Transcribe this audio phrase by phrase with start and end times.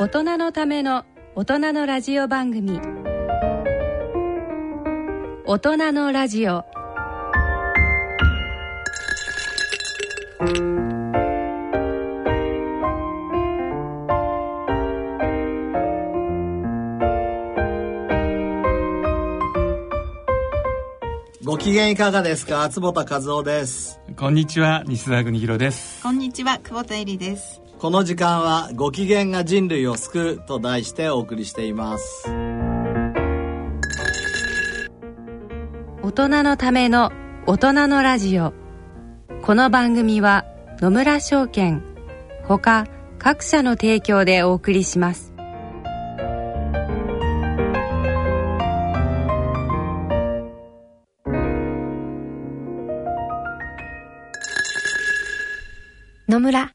[0.00, 2.80] 大人のための大人のラジオ番組。
[5.44, 6.64] 大人のラジオ。
[21.44, 22.68] ご機嫌いかがですか？
[22.68, 23.98] 坪田和夫です。
[24.16, 26.00] こんにちは西澤邦弘です。
[26.04, 32.28] こんにちは久保田恵里ですこの時間はご機嫌が人類を救うと題してお送りしています。
[36.02, 37.12] 大人のための
[37.46, 38.52] 大人のラジオ。
[39.42, 40.44] この番組は
[40.80, 41.84] 野村証券
[42.42, 42.88] ほか
[43.20, 45.32] 各社の提供でお送りします。
[56.28, 56.74] 野村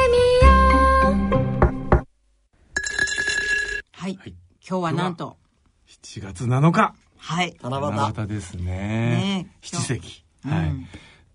[4.19, 4.35] はい、
[4.67, 5.37] 今日はなんと。
[6.03, 6.93] 7月7日。
[7.17, 7.55] はい。
[7.61, 7.95] 七夕。
[7.95, 8.63] 七夕ですね。
[8.63, 9.55] ねえ。
[9.61, 10.73] 七石うんはい、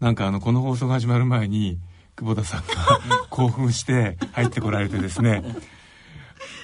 [0.01, 1.79] なんかあのこの放送が始まる前に
[2.17, 2.67] 久保田さんが
[3.31, 5.45] 興奮して入ってこられてですね。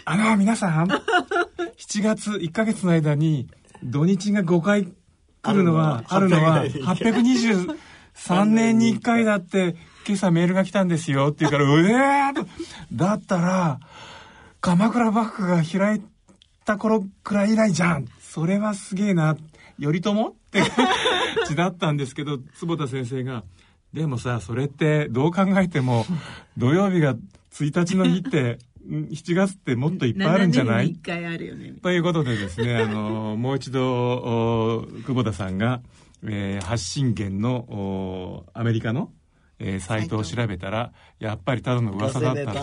[0.04, 0.88] あの皆さん。
[0.88, 3.48] 7月1ヶ月の間に
[3.84, 4.88] 土日が5回
[5.42, 12.46] 来るのはああるのはるのは823年に1回だって今朝メールが来たんですよって言うからうえーと。
[12.92, 13.80] だったら
[14.62, 16.02] 鎌倉幕府が開い
[16.64, 18.06] た頃くらい以来じゃん。
[18.20, 19.36] それはすげえな。
[19.80, 20.28] 頼朝？
[20.28, 20.86] って感
[21.48, 23.42] じだったんですけど坪田先生が
[23.92, 26.06] 「でもさそれってどう考えても
[26.56, 27.16] 土曜日が
[27.52, 31.72] 1日の日って ん7月ってもっといっぱいあるんじゃない?」1回あるよね。
[31.82, 33.82] ということでですね、あの、もう一度、
[34.14, 35.80] お久保田さんが、
[36.24, 39.10] えー発信源のおアメリカの、
[39.58, 42.60] えーサイトを調べたら、やっぱりただの噂だったと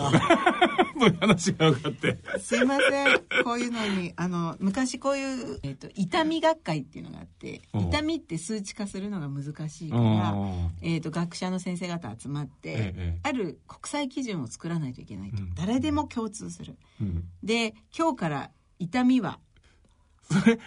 [1.00, 2.18] そういう話が分かって。
[2.38, 3.18] すいません。
[3.42, 7.88] こういうのにあの昔こういう、えっと痛み学会っていうのがあってうん。
[7.88, 10.18] 痛みって数値化するのが難しいかうん。
[10.18, 10.34] ら、
[10.82, 15.54] えっと学者の先生方集まって、ええある国際基準を作らないといけないと、うん。
[15.54, 16.76] 誰でも共通する。
[17.00, 17.24] うん。
[17.42, 19.38] で今日から痛みは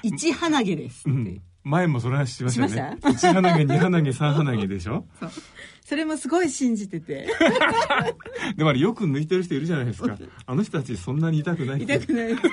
[0.02, 2.98] 一鼻毛ですって、うん前もその話しましたね。
[3.02, 5.06] ま1鼻毛、2鼻毛、3鼻毛でしょ？
[5.20, 5.32] そう。
[5.86, 7.28] それもすごい信じてて。
[8.56, 10.18] でもあれよく抜いてる人いるじゃないですか。
[10.46, 12.28] あの人たちそんなに痛くない痛くない。
[12.36, 12.52] ですよ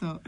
[0.00, 0.22] そう。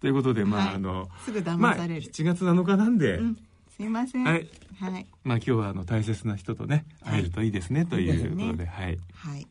[0.00, 0.74] ということで、まあ、はい。
[0.74, 3.36] あの、すぐ騙まあ、される、7月7日なんで、うん。
[3.76, 4.24] すいません。
[4.24, 4.48] はい。
[4.78, 5.06] はい。
[5.24, 8.98] まあ今日はあの大切な人とね、会えるといいですね、ということで、はい。
[9.14, 9.46] はい。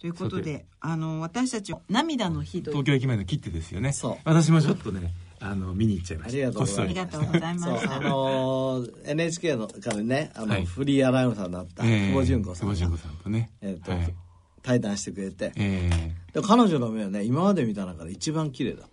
[0.00, 3.92] ということさで、あの私たち涙の日と東京駅前の切手ですよね。
[3.92, 4.16] そう。
[4.24, 5.12] 私もちょっっとね、
[5.46, 6.48] あの、見に行っちゃいました。
[6.48, 6.80] ありがとうございます。
[6.80, 7.96] ありがとうございまそうした。
[7.96, 10.64] あのー NHK のからねあの、はい。
[10.64, 12.08] フリーアナウンサーになったええ。
[12.08, 13.50] 久保純子さんが、久保純子さんとね。
[13.60, 14.14] えっとはい。
[14.62, 15.52] 対談してくれて。
[15.56, 16.14] ええ。
[16.32, 18.88] で彼女の目はね今まで見た中で一番綺麗だっ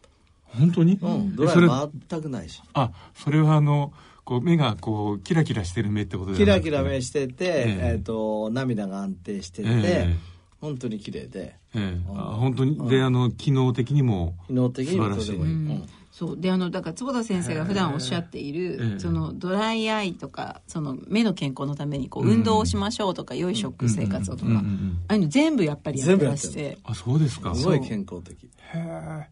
[0.54, 0.98] 本当に？
[0.98, 2.62] た、うん、ドライ全くないし。
[2.74, 3.94] あ、それはあの、
[4.26, 7.92] こう、目がこう、キラキラしてる目ってことでキラキラ目してて、ええ。
[7.94, 10.16] えっと涙が安定してて、え
[10.60, 11.56] 本当に綺麗で。
[11.74, 11.80] ええ。
[11.80, 15.76] えあ本当に、で、あの、機能的にも、機能的にもとてもいい、素晴らしい。
[15.76, 27.56] うんそうであのだから坪田先生が普段おっしゃっている、ええそのドライアイとかその目の健康のためにこううん運動をしましょうとか、良い食生活をとか、うんうんうんああいうの全部やっぱりやってらしてあ、そうですか。
[27.56, 29.28] すごい健康的へえ。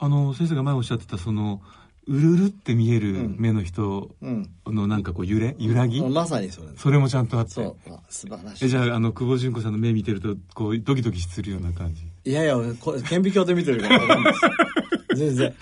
[0.00, 1.62] あの、先生が前おっしゃってた、その、
[2.08, 7.50] うるるって見える目の人うんのなんかこう、揺れ、揺らぎまさにそれそれもちゃんとあって。
[7.52, 14.16] そうあ素晴らしいえじゃああの久保純子さんの目見てるとこうドキドキするような感じいやいやこ顕微鏡で見てるから
[15.14, 15.54] 全然。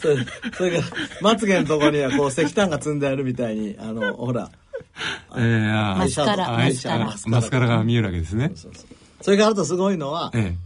[0.00, 0.16] それ
[0.56, 0.84] それから
[1.20, 4.50] まつげのところにはこう石炭が積んであるみたいにあのほら。
[5.36, 6.48] えー、あマスカラ。
[6.48, 7.16] あマスカラ。
[7.26, 8.52] マスカラが見えるわけですね。
[8.54, 8.86] そうそう
[9.22, 10.56] それからあとすごいのはええ。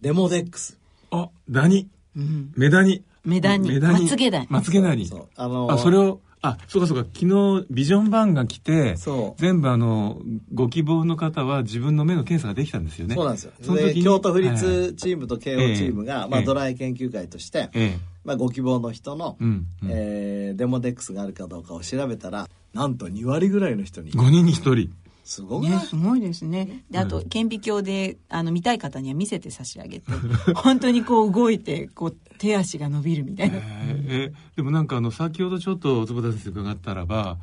[0.00, 0.78] デモデックス。
[1.10, 1.88] あダニ。
[2.16, 2.52] うん。
[2.56, 3.02] メダニ。
[3.24, 3.68] メダニ。
[3.68, 4.04] メダニ。
[4.04, 4.46] まつげダニ。
[4.50, 5.06] まつげダニ。
[5.06, 5.28] そう。
[5.36, 7.08] あのあそれをあそうかそうか。
[7.12, 7.26] 昨
[7.60, 8.96] 日ビジョンバンが来て
[9.36, 10.20] 全部あの
[10.52, 13.14] ご希望の方は自分の目の検査ができたんですよね。
[13.14, 13.52] そうなんですよ。
[13.60, 16.46] その時京都府はい立チームと慶応チームが、まあ、ええ。
[16.46, 19.90] ドライ研究会として、えまあ、ご希望の人の、うんうん。
[19.90, 24.10] えーデモデックスがあるかどうかを調べたらなんと2割ぐらいの人に。
[24.10, 24.92] え5人に1人
[25.26, 26.84] すごい、ね、すごいですね。
[26.88, 30.04] で、あと、顕微鏡で、あの、見たい方には見せて差し上げて、
[30.54, 33.56] 本当にこう動いて、こう、手足が伸びるみたいな。
[33.58, 37.38] ええでもなんかあの先ほどちょっと坪田先生伺ったらば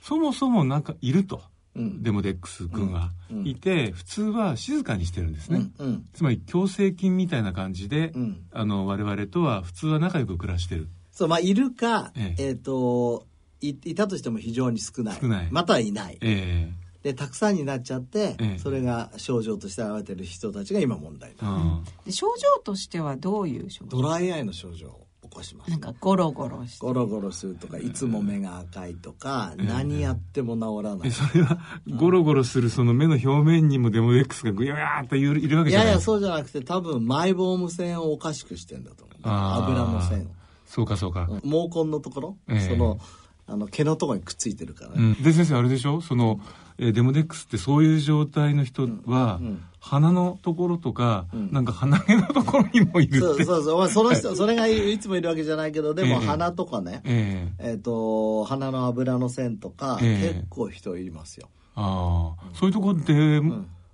[0.00, 1.42] そもそもなんかいると、
[1.74, 2.02] うん。
[2.02, 3.48] デモデックス君がうん。
[3.48, 6.04] いて、普通は静かにしてるんですね、うんうん。
[6.12, 8.42] つまり共生菌みたいな感じで、うん。
[8.52, 10.88] あの我々とは普通は仲良く暮らしてる。
[11.10, 12.48] そうまあいるかええ。
[12.48, 13.26] えっ、と
[13.62, 15.18] いいたとしても非常に少ない。
[15.18, 15.48] 少ない。
[15.50, 16.18] またはいない。
[16.20, 18.58] ええでたくさんになっちゃって、ええ。
[18.58, 21.38] それが症状として現れてる人たちが今問題だ。
[21.42, 24.02] あで症状としてはどういう症状？
[24.02, 25.70] ドライアイの症状を起こします。
[25.70, 26.86] なんかゴロゴロして。
[26.86, 31.58] ゴロゴロするとかいつも目が赤いとか、何やっても治らない、えそれは
[31.88, 35.86] ゴロゴロするその目の表面にもデモデックスがグヤーっといるいるわけいじゃない。
[35.88, 39.18] やいやそうじゃなくて多分マイボーム腺をおかしくしてんだと思う。
[39.24, 40.26] 油の線を。
[40.66, 42.60] そうかそうか、毛根のところ、ええ。
[42.60, 42.98] その
[43.46, 46.00] あの毛のところにくっついてるから、うん、で先生あれでしょ？
[46.00, 46.40] その、
[46.78, 49.46] えーデモデックスってそういう状態の人は、うん。
[49.46, 49.64] うん。
[49.80, 51.52] 鼻のところとか、ん。
[51.52, 53.42] なんか鼻毛のところにもいるってそう。
[53.44, 56.26] そうそう、まあ、その人それがいつもいるわけじゃないけどでもええ。
[56.26, 57.70] 鼻とかね、ええ。
[57.72, 60.34] えっと鼻の油の線とか、ええ。
[60.34, 61.48] 結構人いますよ。
[61.74, 63.40] ああ、そういうところで、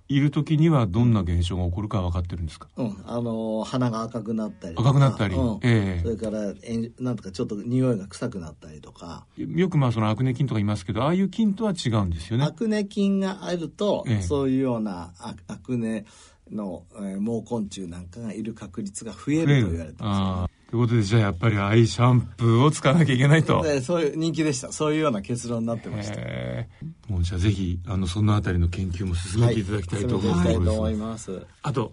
[0.09, 2.67] いる時にはどんな現象が起こるか分かってるんですか？
[2.77, 5.35] うん、あの鼻が赤くなったり赤くなったり。
[5.35, 5.59] うん。
[5.61, 6.01] ええ。
[6.03, 12.45] それからえんなんとかちょっと匂いが臭くなったりとか、よくまあそのアクネ菌とか言いますけどああいう菌とは違うんですよね。
[12.45, 14.21] アクネ菌があると、ええ。
[14.23, 16.05] そういうようなアアクネ
[16.51, 23.63] の、えー毛根虫なんかがいる確率が増えると言われてます、ということでじゃあやっぱりアイシャンプーを使わなきゃいけないと。
[23.63, 24.71] でそういう人気でした。
[24.71, 26.15] そういうような結論になってました。
[26.17, 31.91] ええもうじゃあぜひあのそのあたりの研究も進めていただきたいと思い、進めていと思います、あと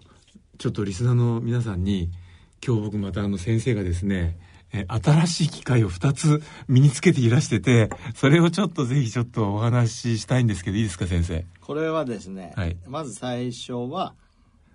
[0.59, 2.11] ちょっとリスナーの皆さんに
[2.65, 4.37] 今日僕またあの先生がですね
[4.71, 11.45] えー新しい機械を2つ身につけていらしててそれをちょっとぜひちょっとお話ししたいんですけどいいですか先生？
[11.61, 12.77] これはですね、はい。
[12.87, 14.13] まず最初は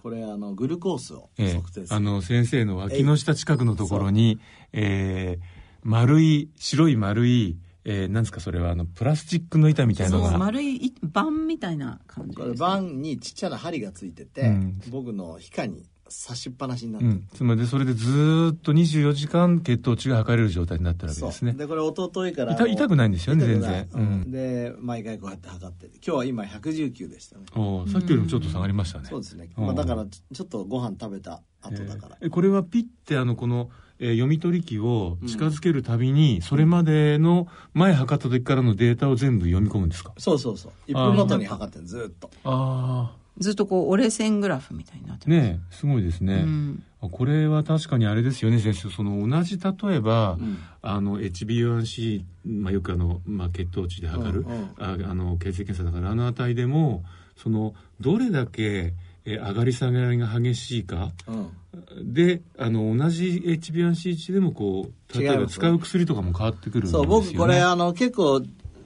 [0.03, 4.41] これあのグルコースをえ測定する、えあの先生の脇の下近くのところに、
[4.73, 14.81] えー丸い白い丸い、えーなんですかそれはあのプラスチックの板みたいなそうのが丸いい板みたいな感じこれです、バンにちっちゃな針がついてて、うん。
[14.91, 17.07] 僕の皮下に差しっぱなしになって。
[17.07, 21.53] る、うん、つまりでそれでずーっと24時間血糖値が測れる状態になってるわけですね。
[21.53, 23.89] でこれ一昨日から痛痛くないんですよね全然。
[23.93, 24.31] うん。
[24.31, 25.97] で毎回こうやって測ってて。
[25.97, 27.45] 今日は今119でしたね。
[27.55, 29.67] おーさっきよりもちょっと下がりましたね、そうですね、うん。
[29.67, 40.13] まあ、だからちちょっとご飯食べた後だから、えーこれはピッてあのこの、えー読み取り機を近づけるたびに、それまでの前測った時からのデータを全部読み込むんですか？
[40.19, 40.91] そうそうそう。
[40.91, 42.29] 1分ごとに測ってるずーっと。
[42.45, 45.39] あずっとこう折れ線グラフみたいになってます。
[45.39, 46.83] あねえすごいですね、うん。
[47.01, 48.91] あこれは確かにあれですよね先生。
[48.91, 50.59] その同じ例えば、ん。
[50.83, 54.71] あの HbA1c、まあ、よくあの、まあ、血糖値で測る、うんうん。
[54.79, 57.05] ああの血液検査だからあの値でも
[57.37, 58.95] そのどれだけ
[59.25, 62.13] え上がり下がりが激しいかうん。
[62.13, 68.43] であの同じ HbA1c 値でもこう例えば使う薬とかも変わってくるんですよ、そうね、僕これあの結構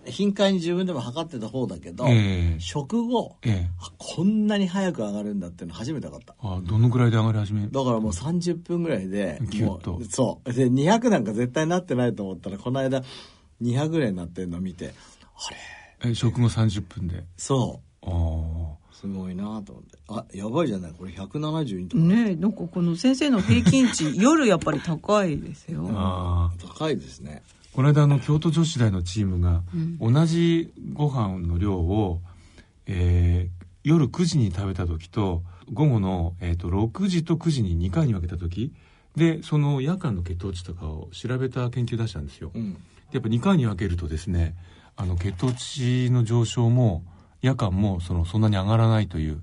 [0.09, 2.61] 頻回に自分でも測ってた方だけど、ええ。
[2.61, 3.71] 食後ええ。
[3.81, 6.35] あこんなに早く上がるんだっていうの初めて分かった。
[6.41, 7.63] あどのぐらいで上がり始め？
[7.63, 9.97] るだからもう30分ぐらいでもキュッと。
[9.97, 10.53] うそう。
[10.53, 13.03] で200なんか絶対なってないと思ったらこの間
[13.63, 14.95] 200ぐらいになってるのを見て。
[15.37, 15.51] あ
[16.05, 16.11] れ？
[16.11, 17.25] え食後30分で？
[17.37, 19.99] そああうすごいなと思って。
[20.09, 20.93] あやばいじゃない？
[20.93, 25.89] これ172とか、ねえなんかこの先生の平均値夜やっぱり高いですよ。
[25.93, 27.43] ああ高いですね
[27.77, 29.63] この間あの京都女子大のチームが
[30.01, 32.21] 同じご飯の量を、
[32.87, 33.57] えー
[33.87, 38.73] 夜9時に食べた時と午後の、えー、と6時と9時に2回に分けた時
[39.15, 42.51] でその夜間の血糖値とかを調べた研究出したんですよ。
[42.53, 42.73] うん。
[42.73, 42.79] で
[43.13, 44.57] やっぱ2回に分けるとですね
[44.97, 47.05] あの血糖値の上昇も
[47.43, 49.41] 夜間もそのそんなに上がらないという。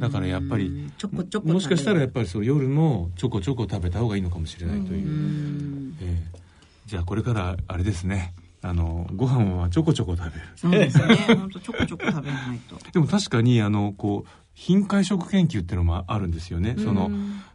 [0.00, 5.94] だからやっぱりちょこちょこもしかしたらやっぱりその夜もちょこちょこ食べた方がいいのかもしれないという。
[6.00, 6.45] ええ
[6.86, 8.34] じゃあこれからあれですね。
[8.62, 10.42] あのご飯はちょこちょこ食べる。
[10.56, 11.16] そうですね。
[11.36, 12.76] 本当ちょこちょこ食べないと。
[12.92, 17.10] でも確かにあのこう頻回食研究っていうのもあるんですよね、その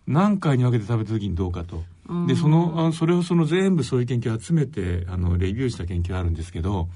[0.06, 1.84] 何回に分けて食べた時にどうかと、
[2.28, 6.90] でそのあそれをその全部そういう研究を集めてあのレビューした研究あるんですけど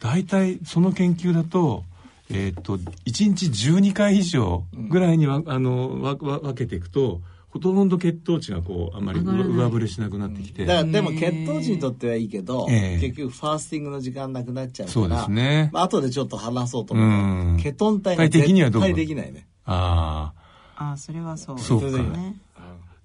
[0.00, 1.84] 大体その研究だと
[2.28, 13.00] えーっと1日12回以上ぐらいにわ、あのわわ分けていくとほとんど血糖値がこうあんまり上振れしなくなってきて、だからでも血糖値にとってはいいけど、ええ。
[13.00, 15.70] 結局ファースティングの時間なくなっちゃうからそうですね。
[15.72, 17.56] まあ後でちょっと話そうと思ううん。
[17.56, 19.46] けどケトン体が体的にはどう絶対できないね。
[19.64, 20.32] あ
[20.76, 21.86] あああそれはそうそうか。
[21.86, 22.36] ですね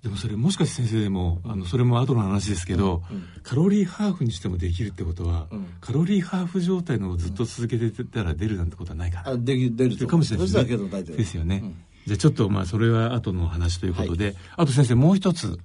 [0.04, 3.02] でもそれもしかして先生でもあのそれも後の話ですけど、
[3.42, 5.66] カロリーハーフにしてもできるってことは、ん。
[5.80, 10.06] カロリーハーフ状態のをずっと続けてたら出るなんてことはないかな、あでき出ると。
[10.06, 15.58] かもしれないそしたらケトン体出るですよね、うんじゃあちょっとまあそれは後の話ということで、あと先生もう一つ、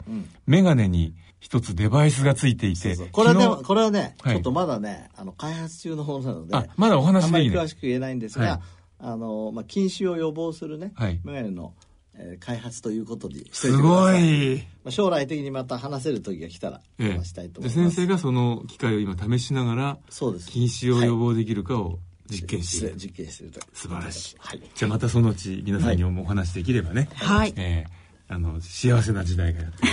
[0.46, 4.34] メガネに一つデバイスがついていてそうこれはねこれはね、はい。
[4.34, 8.60] ちょっとまだねあの開発中のものなのであまだお話あんまでいいねり詳しく言えないんですが、はい。
[9.00, 11.20] あのまあ、近視を予防するね、はい。
[11.24, 11.74] メガネの、
[12.14, 14.56] えー開発ということですごい。
[14.82, 17.12] まあ、将来的にまた話せる時が来たらええ。
[17.12, 20.48] 話したいとで思います、先生がその機械を今試しながらそうです。
[20.48, 22.00] 近視を予防できるかを
[22.30, 23.60] 実験して実験してると。
[23.72, 24.62] 素晴らしい、はい。
[24.74, 27.54] じゃあまたそのうち皆さんにお話できればね、はい。
[27.56, 27.98] えー
[28.30, 29.86] あの幸せな時代がやってく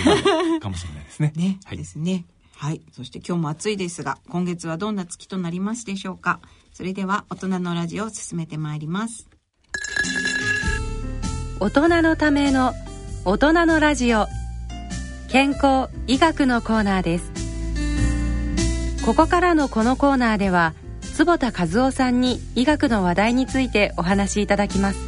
[0.52, 1.32] るかもしれないですね。
[1.36, 1.78] ね、はい。
[1.78, 2.26] ですね。
[2.54, 2.82] はい。
[2.92, 6.40] そして今日も暑いですが今月はどんな月となりますでしょうか？
[6.74, 9.26] それでは大人のラジオを進めてまいります。
[11.60, 12.74] 大人のための
[13.24, 14.26] 大人のラジオ。
[15.30, 17.32] 健康医学のコーナーです。
[19.06, 20.74] ここからのこのコーナーでは
[21.16, 24.98] 坪田和夫さんに医学の話題についてお話しいただきます。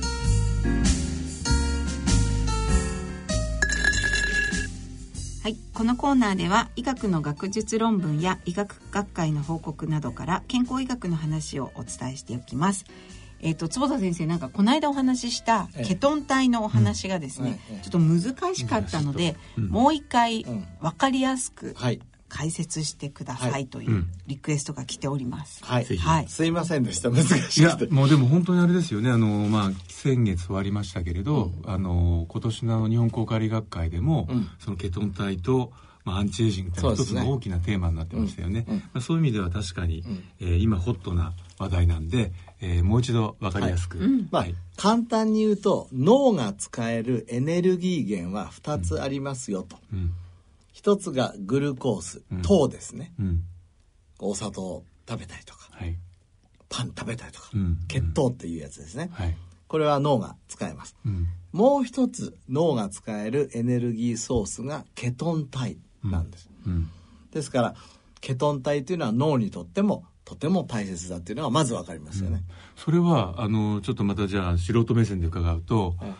[5.43, 12.87] はい、このコーナーでは医学の学術論文や医学学会の報告などから健康医学の話をお伝えしておきます。
[13.41, 15.85] えっ、と坪田先生なんかこの間お話ししたええ。
[15.85, 17.77] ケトン体のお話がですね、うん。
[17.77, 19.69] ええちょっと難しかったので、うん。
[19.69, 23.63] もう一回うんわかりやすくはい解説してくださはい。
[23.63, 24.11] いといううん。
[24.27, 25.65] リクエストが来ております。
[25.65, 26.29] はい、はい。
[26.29, 27.11] すいませんでした。
[27.11, 29.11] 難しいやもうでも本当にあれですよね。
[29.11, 34.49] あのまあ先月終わりましたけれど、あの今年の日本公開理学会でも、うん。
[34.59, 35.73] そのケトン体と、
[36.05, 38.75] まあ、アンチエイジングって一つの大きなテーマになってましたよね、うん。
[38.75, 40.25] うんまあ、そういう意味では確かに、ん。
[40.41, 43.99] えー今ホットな話題なんで、えーもう一度分かりやすく、
[44.31, 44.55] まあ、はい。
[44.77, 50.13] 簡単に言うと脳が使えるエネルギー源は2つありますよと、うん
[50.79, 52.43] 一つがグルコースうん。
[52.43, 53.43] 糖ですね、うん。
[54.21, 55.97] お砂糖を食べたりとかはい。
[56.69, 57.79] パン食べたりとか、うん。
[57.89, 59.37] 血糖っていうやつですね、はい。
[59.67, 60.95] これは脳が使えます。
[61.05, 61.27] うん。
[61.51, 66.89] もう一つ脳が使えるエネルギーソースがケトン体なんです、うん。
[67.33, 67.75] ですから
[68.21, 72.45] ケトン体というのは脳にとってもとても大切だっていうのがまず分かりますよね、
[72.77, 76.15] それはあのちょっとまたじゃあ素人目線で伺うと、はい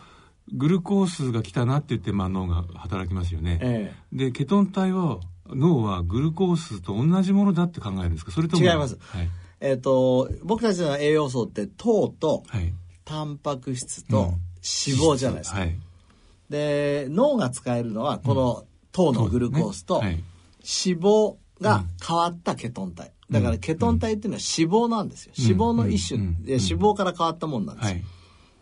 [0.53, 8.31] グルコースが来たなって言って、まあ、脳が働きますよね、えでケトン体は脳はグルコースと同じものだって考えるんですか？
[8.31, 8.63] それとも？
[8.63, 8.97] 違います。
[8.99, 9.29] はい。
[9.61, 12.73] ええっと僕たちの栄養素って糖とはい。
[13.03, 14.25] タンパク質とうん。
[14.25, 15.75] 脂肪じゃないですか、はい。
[16.49, 20.11] で脳が使えるのはこの糖のグルコースとはい。
[20.11, 23.11] 脂肪が変わったケトン体。
[23.31, 25.33] だからケトン体っていうのは脂肪なんですよ。
[25.37, 26.43] 脂肪の一種、うん。
[26.43, 28.03] で脂肪から変わったもんなんですよ、はい。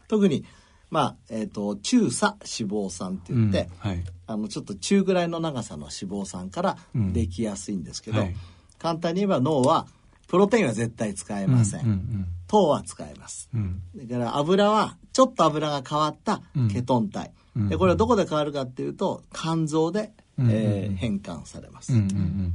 [0.08, 0.46] 特に
[0.90, 4.04] まあえっ、と中鎖脂肪酸って言って、うんはい。
[4.28, 7.14] あのちょっと中ぐらいの長さの脂肪酸からうん。
[7.14, 8.36] できやすいんですけど、はい。
[8.80, 9.88] 簡単に言えば脳は
[10.28, 13.50] プロテインは絶対使えません、うんうん糖は使えます。
[13.54, 13.82] うん。
[13.96, 16.42] だから油はちょっと油が変わった
[16.72, 17.68] ケトン体、うん。
[17.68, 20.50] でこれはどこで変わるかっていうと肝臓で、うん。
[20.50, 22.54] えー変換されます、うんうんうん。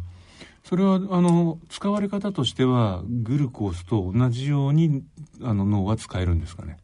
[0.64, 5.02] それはあの使われ方としてはグルコースと同じように
[5.42, 6.78] あの脳は使えるんですかね？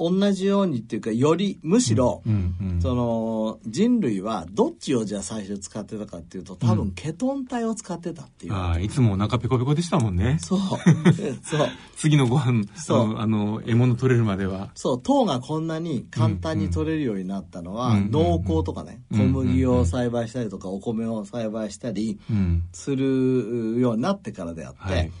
[0.00, 2.80] 同じようにっていうかよりむしろ、うんうん。
[2.80, 10.38] その人類はどっちをじゃあ最初使ってたかっていうと多分ケトン体を使ってたっていう、ああいつもお腹ペコペコでしたもんね。
[10.40, 10.58] そう。
[11.44, 11.68] そう。
[11.96, 13.18] 次のご飯そう。
[13.18, 14.70] あの獲物取れるまでは。
[14.74, 15.02] そう。
[15.02, 19.18] 糖がこんなに簡単に取れるようになったのは、うん農耕とかね、うん。
[19.18, 22.62] 小麦を栽培したりとかお米を栽培したりうん。
[22.72, 25.12] するようになってからであって、はい。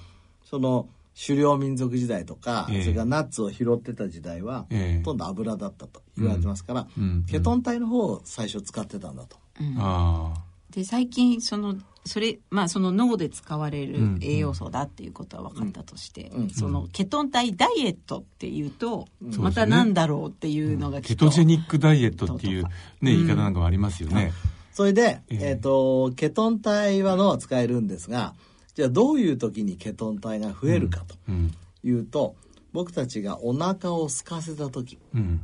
[0.48, 0.88] その
[1.26, 2.82] 狩猟民族時代とか、ええ。
[2.82, 4.98] それからナッツを拾ってた時代は、ええ。
[4.98, 7.04] ほとんど油だったと言われてますから、うん。
[7.04, 7.24] うん。
[7.24, 9.36] ケトン体の方を最初使ってたんだと。
[9.78, 10.42] ああ。
[10.70, 11.74] で最近その
[12.04, 14.18] それまあその脳で使われうん。
[14.18, 16.50] る栄養素だっていうことは分かったとして、うん。
[16.50, 19.34] そのケトン体ダイエットっていうと、ん。
[19.36, 22.70] またなんだろうっていうのがきケトジェニックダイエットっていうね
[23.02, 24.32] 言い方なんかもありますよね。
[24.72, 25.38] それで、ええ。
[25.50, 28.34] えっ、と、ケトン体は脳は使えるんですが、
[28.74, 31.52] じゃあどういう時にケトン体が増えるかとうん。
[31.82, 32.36] いうと、
[32.72, 35.40] 僕たちがお腹を空かせた時、うん。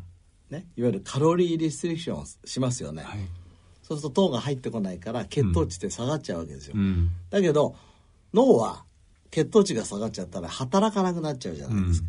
[0.50, 3.02] ね、いわゆるカロリーリストリクションをしますよね。
[3.02, 3.18] はい。
[3.82, 6.74] そうすると糖が入ってこないから血糖値って下がっちゃうわけですよ。
[6.76, 7.10] うん。
[7.30, 7.76] だけど
[8.34, 8.84] 脳は
[9.30, 12.08] 血糖値が下がっちゃったら働かなくなっちゃうじゃないですか。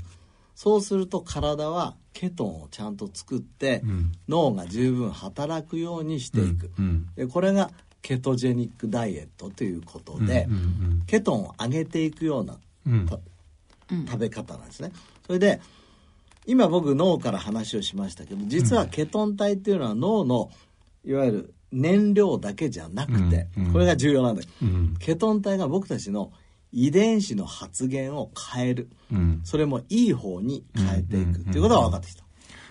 [0.55, 4.11] そうすると体はケトンをちゃんと作って、うん。
[4.27, 7.07] 脳が十分働くようにしていく、うん。
[7.15, 7.69] でこれが
[8.01, 13.05] ケトジェニックダイエットということで、うんうんケトンを上げていくようなうん。
[13.05, 13.19] た
[13.89, 14.91] 食べ方なんですね。
[15.25, 15.61] それで
[16.45, 20.49] 今僕脳から話をしましたけど実はケトン体っていうのは脳の
[21.05, 23.65] いわゆる燃料だけじゃなくて、うん。
[23.67, 23.73] うん。
[23.73, 24.95] これが重要なんだよ、うん。
[24.99, 26.31] ケトン体が僕たちの
[26.71, 28.89] 遺伝子の発現を変える。
[29.11, 29.41] うん。
[29.43, 32.23] それもいい方に変えていくっていうことが分かってきた。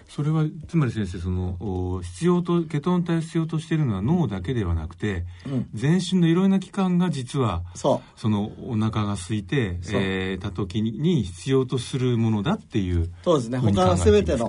[0.09, 5.69] それはつまり先生そのお必要とケトン体を必要としているのは脳だけではなくて、うん。
[5.75, 13.59] 全身のいろいろな器官が実はそのお腹が空いて、えーた時に必要とするものだっていうそうですね。
[13.59, 14.49] 他の全ての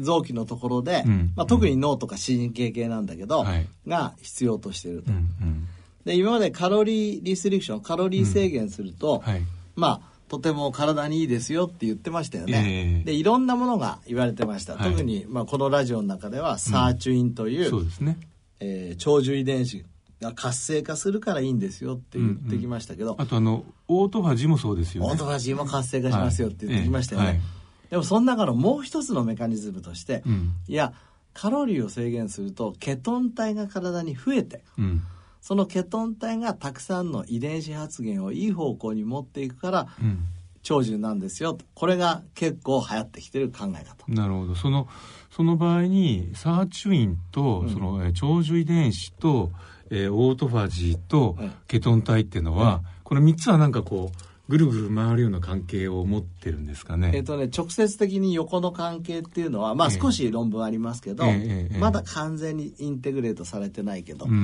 [0.00, 1.32] 臓器のところで、うん。
[1.36, 3.66] まあ、特に脳とか神経系なんだけど、はい。
[3.86, 5.68] が必要としていると、うんうん。
[6.04, 9.42] で今までカロリーリストリクションカロリー制限すると、はい。
[9.76, 12.64] まあとても体にいいですよって言ってましたよね、
[12.96, 13.04] ええ。
[13.04, 14.90] でいろんなものが言われてました、はい。
[14.90, 18.18] 特に、まあ、このラジオの中ではサーチュインという、そうですね。
[18.60, 19.84] えー長寿遺伝子
[20.20, 25.10] が活性化するからいいんですよって言ってきましたけど、あとあのオートファジーもそうですよね。
[25.10, 27.36] オートファジーも活性化しますよって言ってきましたよね、はい。
[27.36, 27.58] ええ
[27.90, 30.52] でもその中のもう一つのメカニズムとして、うん。
[30.68, 30.92] いや
[31.32, 35.02] カロリーを制限するとケトン体が体に増えてうん
[35.48, 40.26] そのケトン体がたくさんの遺伝子発現をいい方向に持っていくからうん。
[40.62, 44.04] 長寿なんですよこれが結構流行ってきてる考え方。
[44.08, 44.54] なるほど。
[44.54, 44.88] その
[45.30, 49.50] その場合にサーチュインと、そのえー長寿遺伝子と、
[49.88, 51.52] えーオートファジーとうん。
[51.66, 57.12] ケトン体っていうのは、この3つはなんかこうぐるぐる回るような関係を持ってるんですかね。
[57.14, 59.98] えっ、とね直接的に横の関係っていうのはまあええ。
[60.00, 64.34] 少し論文ありますけど、ええええまだ完全にインテグレートされてないけど、うんう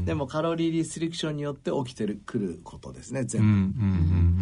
[0.00, 3.94] ん、でもカロリーリストリクションによって起きてるくることですねうん全部、うんう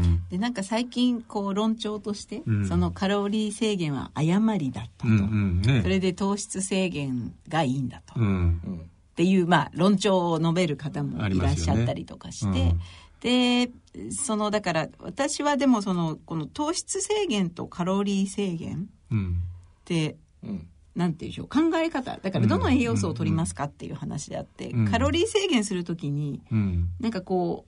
[0.07, 0.23] ん。
[0.31, 2.69] でなんか最近こう論調として、うん。
[2.69, 5.83] そのカロリー制限は誤りだったと、うんうんうんね。
[5.83, 8.27] それで糖質制限がいいんだと、うん。
[8.27, 8.77] うん。
[8.77, 12.77] っていう、まあ、論調を述べる方もいらっしゃったりとかして、
[13.21, 13.73] で
[14.11, 19.43] そのだから私はでもそのこの糖質制限とカロリー制限うん
[19.81, 22.19] ってうんなんていうんでしょう考え方。
[22.21, 24.91] だからどの栄養素を取りますかっていう話であって、うん。
[24.91, 26.89] カロリー制限するときにうん。
[26.99, 27.67] なんかこ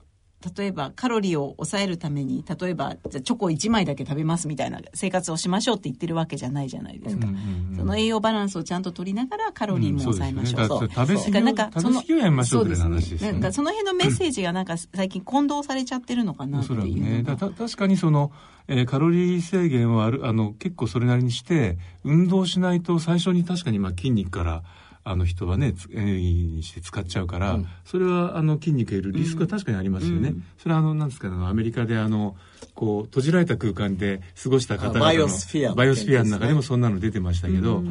[0.57, 11.53] 例えばカロリーを抑えるために例えばじゃあチョコ1枚だけ食べますみたいな生活をしましょうって言ってるわけじゃないじゃないですか、うんうんその栄養バランスをちゃんと取りながらカロリーも抑えましょう,、そうですよね。
[11.53, 13.39] だから食べ食べ過ぎをやめましょうっていう話ですよね。
[13.39, 17.23] なんかその辺のメッセージがなんか最近混同されちゃってるのかなおっていうね。
[17.23, 18.31] だた確かにその、
[18.67, 24.63] えーカロリー制限はあるあの結構それなりにして運動しないと最初に確かにまあ筋肉から
[25.03, 27.67] あの人はねつエネルギーにして使っちゃうから、うん。
[27.85, 30.43] それはあの筋肉がいるリスクは確かにありますよね、うん。
[30.57, 32.35] それはあのなんですかねあのアメリカであの
[32.75, 37.81] こう閉じられた空間で過ごした方々のあバイオスフィアのバイオスフィアの中でもそんなの出てましたけど、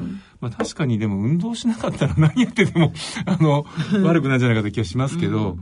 [0.41, 2.93] まあ、確かにでも運動しなかったら何やってても
[3.27, 3.67] あの
[4.05, 5.57] 悪くないんじゃないかという気がしますけど、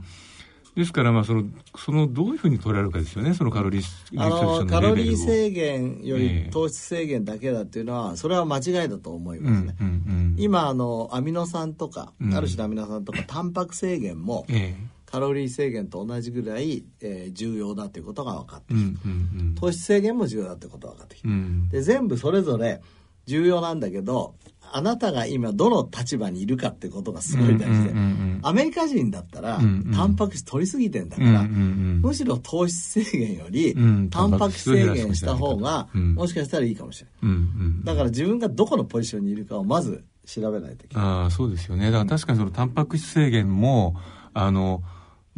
[0.75, 1.43] ですからまあその
[1.75, 3.83] そのどういうふうに取られるかですよねそのカロリー
[4.17, 12.33] あのカロリー制限よえりえ糖質制限だけだっていうのはそれは間違いだと思いうんますね、うんうん今あのアミノ酸とか、うん。
[12.33, 21.27] ある種のアミノ酸とか タンパク制限もえカロリー制限と同じぐらい、えー重要だということが分かってえうんうん糖質制限も重要だってことが分かってきた。
[21.27, 21.69] うんうん。
[21.69, 22.81] で全部それぞれ
[23.25, 24.35] 重要なんだけど
[24.73, 28.39] あなたが今どの立場にいるかってことがすごい大事で、うんうんうんうん。
[28.43, 29.91] アメリカ人だったら、うんうん。
[29.93, 32.01] タンパク質取りすぎてんだから、うんうんうん。
[32.01, 36.15] むしろ糖質制限より、うんタンパク質制限した方が、うん。
[36.15, 37.31] もしかしたらいいかもしれない。
[37.31, 37.43] うんう
[37.81, 41.05] んだから自分がどこのポジションにいるかをまず調べないといけない。
[41.05, 41.91] ああそうですよね。
[41.91, 43.95] だから確かにそのタンパク質制限も
[44.33, 44.83] あの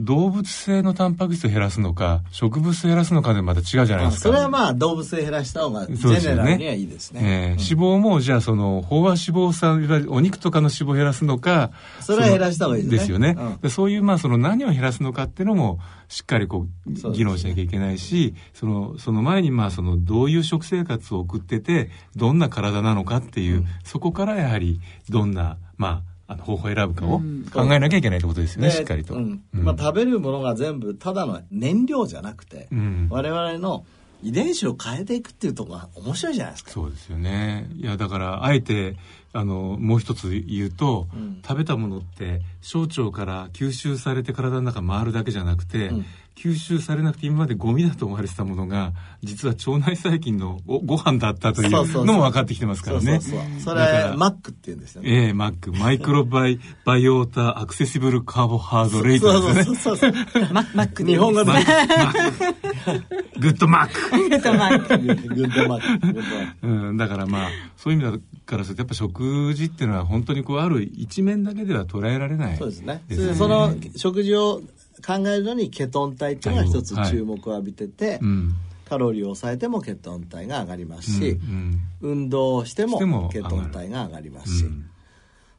[0.04, 4.30] 動物性のタンパク質を減らすのか植物性を減らすのかでまた違うじゃないまあですか。
[4.30, 6.42] それはまあ動物性減らした方がジそうですよね。
[6.42, 7.22] ェネラルにはいいですね。
[7.24, 12.98] えー脂肪もじゃあその飽和脂肪酸いわゆるお肉とかの脂肪を減らすのかそれは減らした方がいいですね。
[13.00, 13.58] ですよね、うん。
[13.62, 27.20] でそういうまあその何を減らすのかっていうのもしっかりこう議論しなきゃいけないしそのその前にまあそのどういう食生活を送っててどんな体なのかっていう、そこからやはりどんなまああの方法を選ぶかを
[27.54, 29.16] 考えなきゃいけないってことですよね、でしっかりと。
[29.16, 33.86] うんうんまあ、食べるものが全部ただの燃料じゃなくて、うん我々の
[34.24, 36.72] 遺伝子を変えていくっていうところが面白いじゃないですか。
[36.72, 37.68] そうですよね。
[37.76, 38.96] いや、だから、あえて
[39.34, 46.06] あのもう一つ言うと、うん食べたものって小腸から吸収されて体の中回るだけじゃなくて、うん
[46.42, 53.22] 吸収されなくて今までゴミだと思われてたものが実は腸内細菌のごご飯だったというのも分かってきてますからね。
[53.22, 53.60] そうそうそう。
[53.62, 55.10] そだかられ MACって言うんですよね。
[55.10, 59.64] ええ MAC。microbi biota accessible carbohydrateですよね。
[59.64, 60.14] そうそうそう
[60.52, 61.52] マ MACで日本語で。
[61.52, 61.70] MAC
[62.82, 66.68] MAC。good MAC。good MAC。good MAC。
[66.68, 73.04] うん、だからまあそういう意味からするとやっぱ食事っていうのは本当にこうある一面だけでは捉えられないそうですね。
[73.08, 73.36] ですね。
[73.36, 74.62] その食事を
[75.02, 78.54] 考えるのにケトン体っていうのが一つはい注目を浴びてて、うん。
[78.86, 84.90] カロリーを抑えてもケトン体が上がりますし、うん運動をしてももケトン体が上がりますし、うん。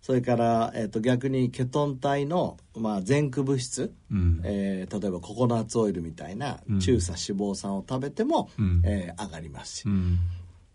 [0.02, 4.40] それから、えっと逆にケトン体の、まあ、前駆物質、うん。
[4.44, 6.78] えー例えばココナッツオイルみたいなうん。
[6.80, 8.82] 中鎖脂肪酸を食べても、うん。
[8.84, 10.18] えー上がりますし、だうん。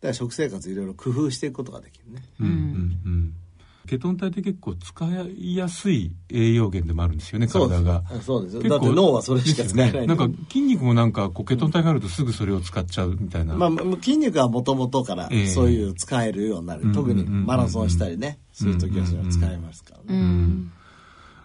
[0.02, 2.24] から食生活いろいろ工夫していくことができるね。
[2.40, 2.56] うんうんう
[3.10, 3.34] ん
[3.88, 8.04] ケトン体って結構使いやすい栄養源でもあるんですよね体が。
[8.22, 8.56] そうです。
[8.58, 9.92] よ結構だって脳はそれしか使えない。
[9.92, 10.08] ですよね。
[10.08, 13.70] なんか筋肉もなんかこうケトン体があるとすぐそれを使っちゃうみたいな、まあ、
[14.02, 15.48] 筋肉はもともとからええ。
[15.48, 20.72] そういう使えるようになる、うん特にマラソンしたりね、する時はそれは使えますからね、うん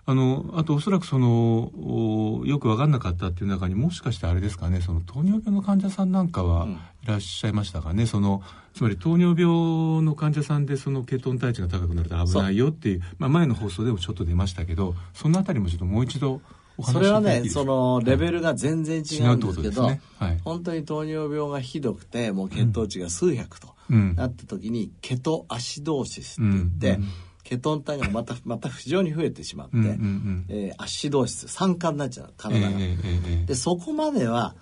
[0.04, 6.66] あのあとおそらくそのおよく分かんなかったっていう中にもしかしてあれですかねその糖尿病の患者さんなんかは
[7.04, 8.42] いらっしゃいましたかね、その
[8.74, 16.40] つまり糖尿病の患者さんでそのケトン体値が高くなると危ないよっていうまあ、前の放送でもちょっと出ましたけどそのあたりもちょっともう一度
[16.80, 17.22] それはい。
[17.22, 19.98] ねそのレベルが全然違うんですけどはい。
[20.44, 24.14] 本当に糖尿病がひどくてもう血糖値が数百とうん。
[24.14, 27.02] なった時にケトアシドーシスって言って、うん。
[27.02, 27.08] うん
[27.52, 30.46] ケトン体がまたまた非常に増えてしまって、うんうんうん。
[30.48, 34.54] えーアシドーシス酸化になっちゃうええ体が、ええええでそこまでは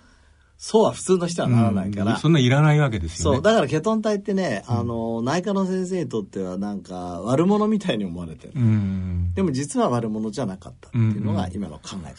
[0.57, 3.35] そうは普通の人はならないから、うんそんないらないわけですよね。
[3.37, 9.33] そうだからケトン体ってね、あの内科の先生にとってはなんか悪者みたいに思われてる、うん。
[9.35, 12.13] でも実は悪者じゃなかったっていうのがうん今の考え方、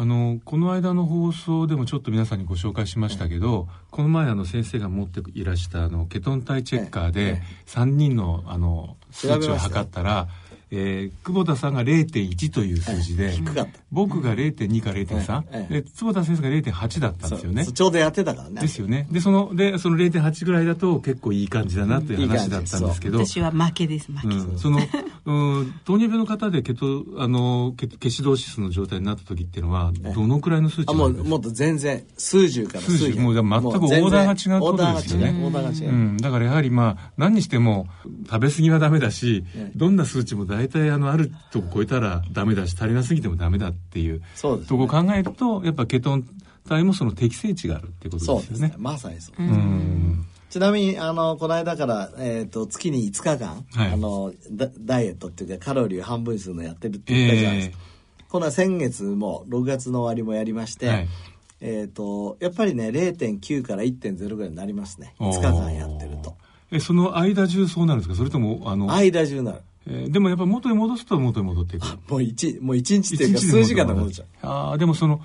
[0.00, 10.28] あのこの間の放送でもちょっと皆さんにご紹介しましたけど、この前あの先生が持っていらしたあのケトン体チェッカーえでえ3人のあの数値を測ったら、
[10.70, 13.80] えー久保田さんが0.1という数字で、低かった。
[13.90, 15.82] 僕が0.2か0.3、ええ。
[15.82, 17.66] で坪田先生が0.8だったんですよね。
[17.66, 18.60] ちょうどやってたからね。
[18.60, 19.08] ですよね。
[19.10, 24.84] で、その、で、その0.8ぐらいだと結構いい感じだなという話だったんですけど、私は負けです負け、うん、その、うん、
[25.24, 33.14] 糖尿病の方でケト、あの、ケケシドーシスの状態になった時っていうのは、どのくらいの数値あもうもっと全然数十から数十。
[33.20, 35.40] もうじゃあ全くオーダーが違うってことですよね。
[35.44, 36.16] オーダーが違う。
[36.18, 37.86] だからやはりまあ何にしても
[38.26, 39.78] 食べ過ぎはダメだし、ええ。
[39.78, 44.78] どんな数値も大体あのあるとこ超えたらダメだし足りなすぎてもダメだっていうそうですね。
[44.78, 46.24] とこを考えるとやっぱケトン
[46.68, 48.52] 体もその適正値があるっていうことそうですね。
[48.52, 48.74] ですよね。
[48.78, 53.92] まさにそう、うんちなみにあのこの間から、えー、と月に5日間、はい。
[53.92, 57.78] あのダダイエットっていうかカロリーを半分にするのやってるって言ったじゃないですか、
[58.28, 61.08] この先月も6月の終わりもやりまして、はい。
[61.60, 65.14] えっ、とやっぱりね0.9から1.0ぐらいになりますね。
[65.20, 66.34] 5日間やってると。
[66.72, 68.16] えその間中そうなるんですか？
[68.16, 69.58] それともあの、間中なる。
[69.86, 71.84] えーでもやっぱ元に戻すと元に戻っていく。
[72.08, 74.46] もう一もう一日っていうか数時間で戻っちゃう。
[74.46, 75.20] ああでもその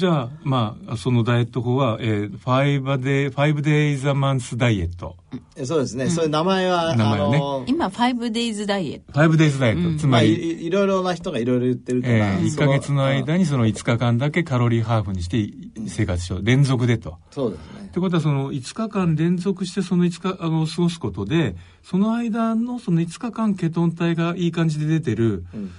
[0.00, 5.14] じゃあまあそのダイエット法は、えー、5 day, 5 days a month ダイエット。
[5.54, 7.36] えそうですね、そういう名前は名前はね。
[7.36, 9.20] あの今 5days ダイエット。
[9.20, 15.52] 5 days ダイエット、つまあ、まり、いいろいろな人がいろいろ言ってるから、えー、1そのヶ月の間にその5日間だけカロリーハーフにして
[15.86, 16.40] 生活しよう。
[16.42, 17.18] 連続でと。
[17.30, 17.88] そうですね。
[17.88, 25.70] ってことはその5日間連続してその5日あの過ごすことでその間のその5日間ケトン体がいい感じで出てる、ん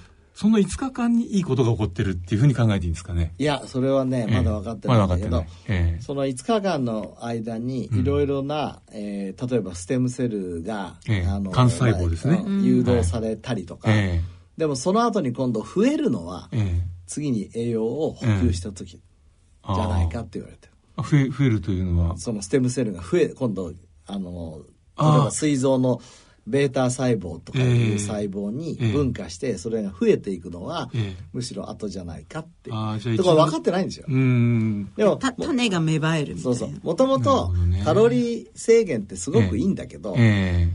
[0.41, 3.35] その5日間にいいことが起こってるっていうふうに考えていいんですかね？
[3.37, 4.35] いやそれはねええ。
[4.37, 5.87] まだ分かってないんだけど、まだ分かってない。
[5.91, 6.01] ええ。
[6.01, 11.39] その5日間の間にいろいろな、えー例えばステムセルが、ええ。
[11.39, 12.37] 幹細胞ですね。
[12.37, 14.19] まあ誘導されたりとか、え
[14.57, 16.61] でもその後に今度増えるのは、ええ。
[16.61, 22.17] え次に栄養を補給した時じゃないかって言われてる、あ増え増えるというのは？
[22.17, 23.73] そのステムセルが増え今度
[24.07, 24.61] あの
[24.97, 26.01] 例えああば膵臓の
[26.47, 27.95] ベータ細胞とかいええ。
[27.95, 28.91] う細胞にええ。
[28.91, 31.23] 分化してそれが増えていくのは、ええ。
[31.33, 32.69] むしろ後じゃないかって。
[32.69, 36.57] いうああじゃあだから分かってないんですよ、でもた種が芽生えるみたいな。
[36.57, 36.79] そうそう。
[36.83, 40.73] もともとカロリー制限ってすごくいいんだけど、え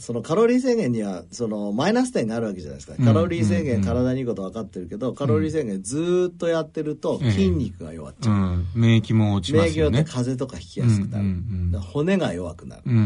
[0.00, 3.04] そのカロリー制限にはそのマイナス点があるわけじゃないですか、うん。
[3.04, 3.66] カロリー制うんうん。
[3.66, 10.04] 限体にいいこと分かってるけど、カロリー制限ずーっとやってるとええ筋肉が弱っちゃう、うん、免疫も落ちま免疫ってすよね。
[10.04, 11.80] 風邪とかひきやすくなる、うんうんうん。
[11.80, 12.98] 骨が弱くなる、うんう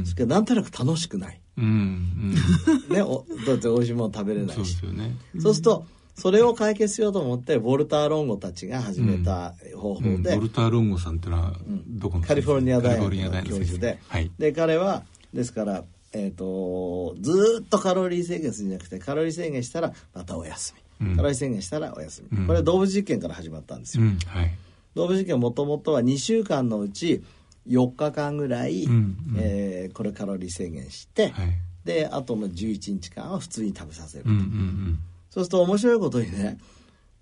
[0.00, 1.64] んそれからなんとなく楽しくない、うん。
[1.64, 4.48] うんね、おだって美味しいもの食べれうん。
[4.48, 5.16] そうでないしすよね。
[5.40, 11.54] そうするとそれを解決しようと思ってボルターロンゴたちが始めた方法うん、で、ボルター・ロンゴさんっていうのは
[11.88, 14.30] どこのカリフォルニア大カリフォルニア大学の教授で、はい。
[14.38, 21.16] で彼はですからえっ、とずーっとカロリー制限するんじゃなくてカロリー制限したらまたお休み、うん。
[21.16, 22.46] カロリー制限したらお休み、うん。
[22.46, 24.18] これは動物実験から始まったんですよ、うん。
[24.26, 24.50] はい。
[24.94, 27.22] 動物実験はもともとは2週間のうち
[27.68, 29.16] 4日間ぐらい、うんうん。
[29.38, 31.58] えーこれカロリー制限して、はい。
[31.84, 34.98] であとの11日間は普通に食べさせる、うんうん
[35.30, 36.58] そうすると面白いことにね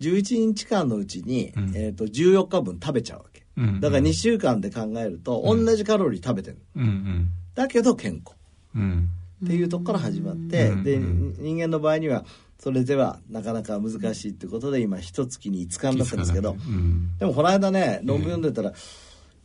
[0.00, 1.72] 11日間のうちに、うん。
[1.76, 3.44] えー、と14日分食べちゃうわけ。
[3.81, 6.57] だから2週間で考えると同じカロリー食べてる
[7.55, 8.33] だけど健康。
[8.33, 8.39] うん
[8.76, 10.85] っていうところから始まって、うん。
[10.85, 11.37] でうん。
[11.38, 12.24] 人間の場合には
[12.59, 17.16] それではなかなか難しいってことで今一月に5日になってるんですけど、うん。
[17.18, 18.72] でもこの間ね論文読んでたら、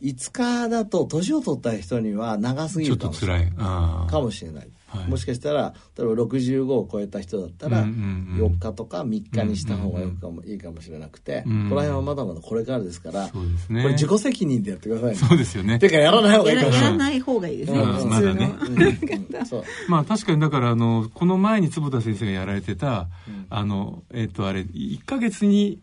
[0.02, 4.68] 5日だと年を取った人には長すぎるかもしれない
[5.08, 8.56] もしかしたら例えば65を超えた人だったらうんうんうん。
[8.56, 11.68] 4日とか3日にした方がよくかも、いいかもしれなくて、うん。
[11.68, 13.82] この辺はまだまだこれからですから、そうですね。
[13.82, 15.14] これ自己責任でやってくださいね。
[15.16, 15.78] そうですよね。
[15.78, 16.86] てかやらない方がいやいかもしれない。
[16.86, 18.08] らやらない方がいいですね、うん。
[18.08, 18.54] まだね。
[19.88, 23.08] まあ確かにだからあのこの前に坪田先生がやられてた、
[23.50, 25.80] あのえっ、とあれ1か月に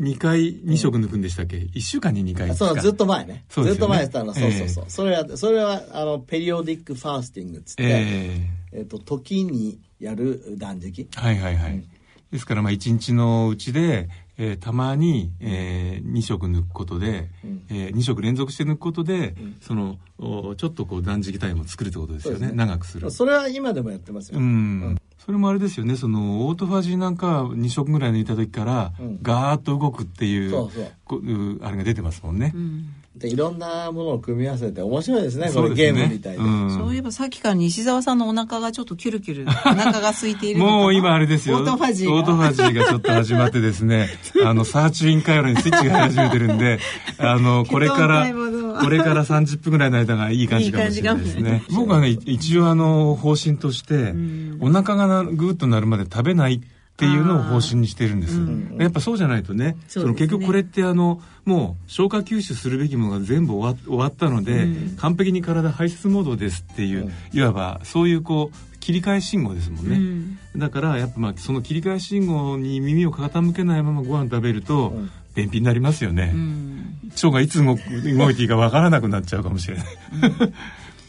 [0.00, 3.32] 2回2食抜くんでしたっけ、1週間に2回そうずっと前ね。
[3.32, 3.44] ね。
[3.48, 4.34] ずっと前やったの。
[4.34, 8.80] そうそうそう、それはそれはあのペリオディックファースティングっつって、ええ。
[8.82, 11.08] っと時にやる断食。
[11.16, 11.84] えはいはいはい、
[12.30, 17.62] ですからまあ1日のうちで、えーたまに、えー、2食抜くことで、うん。
[17.68, 22.48] えー、2食連続して抜くことで、そのおちょっとこう断食タイムを作るってことですよね。
[22.48, 22.52] ね。
[22.54, 23.10] 長くする。
[23.10, 25.96] それは今でもやってますよ、うん、それもあれですよね。
[25.96, 29.18] そのオートファジーなんか2食ぐらい抜いた時から、うん。
[29.22, 30.92] ガーッと動くっていうそうそう。
[31.04, 35.92] こうあれが出てますもんね、うんでいろんなものを組み合わせて面白いですねこれそうですね。
[35.92, 36.70] ゲームみたいで、うん。
[36.70, 40.78] そういえばさっきから西澤さんのお腹がちょっとキュルキュル お腹が空いているのかな。
[40.78, 41.58] もう今あれですよ。
[41.58, 42.14] オートファジーが。
[42.14, 44.08] オートファジーがちょっと始まってですね、
[44.44, 46.78] あの、サーチュイン回路にスイッチが入り始めてるんで、
[47.18, 48.32] あの、これから、
[48.80, 51.64] これから30分ぐらいの間がいい感じかもしれないですね。
[51.70, 54.14] 僕はね、一応あの、方針として、
[54.60, 58.40] お腹がなぐーっとなるまで食べないっていうのを方針にしてるんです。
[58.78, 60.02] やっぱそうじゃないとね、ね。
[60.04, 64.66] の結局これってあの、もう消化吸収するべきものが全部終わ終わったので、
[64.98, 69.96] 完璧に体排出モードですっていう、いわばそういうこう、切り替え信号ですもんね。
[69.96, 70.60] うん。
[70.60, 75.10] だからやっぱまあその切り替え信号に耳を傾けないままご飯食べるとん。
[75.34, 77.10] 便秘になりますよね、うん。
[77.14, 79.86] 腸がいつ動く動いていいかわからなくなっちゃうかもしれない、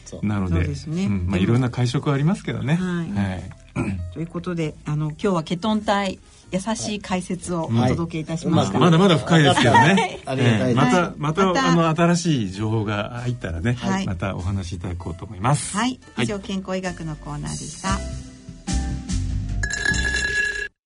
[0.04, 0.24] そう。
[0.26, 1.26] なのでそうん。
[1.28, 2.74] まあ、いろんな会食はありますけどね。
[2.76, 3.63] はい
[4.12, 6.18] ということであの今日はケトン体
[6.52, 10.74] 優しい解説をお届けいたしました、はいまだまだ深いですけどね、またはい。
[10.74, 11.70] また,、また。
[11.70, 14.06] あの新しい情報が入ったらね、はい。
[14.06, 15.76] またお話しいただこうと思います。
[15.76, 15.98] はい。
[16.18, 17.98] 以上、健康医学のコーナーでした。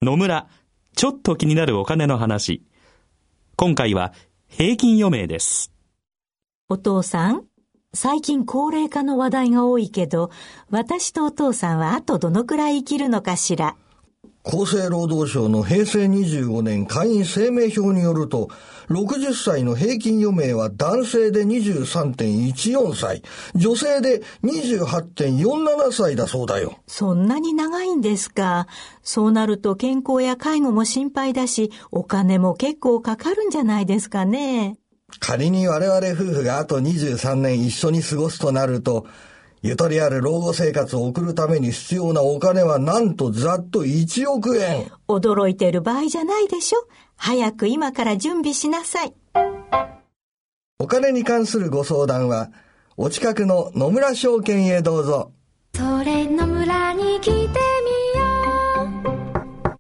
[0.01, 0.47] 野村、
[0.95, 2.63] ちょっと気になるお金の話。
[3.57, 4.13] 今回は
[4.47, 5.73] 平均余命です。
[6.69, 7.45] お父さん、
[8.01, 10.31] 最近高齢化の話題が多いけど、
[10.71, 13.75] 私とお父さんはあとどのくらい生きるのかしら？
[14.45, 18.51] 厚生労働省の平成25年会員生命表によると、
[18.89, 23.23] 60歳の平均余命は男性で23.14歳、
[23.57, 26.77] 女性で28.47歳だそうだよ。
[26.87, 28.69] そんなに長いんですか？
[29.03, 34.77] そうなると健康や介護も心配だし、お金も結構かかるんじゃないですかね。
[35.21, 39.07] 仮に我々夫婦があと23年一緒に過ごすとなると、
[39.63, 44.91] ゆとりある老後生活を送るために必要なお金はなんとざっと1億円。
[45.09, 46.79] 驚いてる場合じゃないでしょ？
[47.17, 49.15] 早く今から準備しなさい。
[50.79, 52.51] お金に関するご相談は、
[52.97, 55.33] お近くの野村証券へどうぞ。
[55.75, 57.49] それの村に来てみよ
[59.75, 59.79] う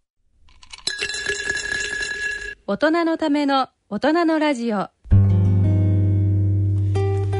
[2.66, 4.88] 大人のための大人のラジオ